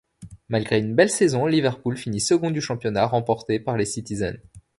[0.49, 4.33] Malgré une belle saison, Liverpool finit second du championnat, remporté par les citizens.